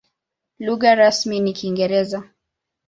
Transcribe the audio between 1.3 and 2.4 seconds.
ni Kiingereza.